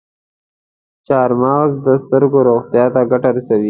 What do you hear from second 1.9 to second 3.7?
سترګو روغتیا ته ګټه رسوي.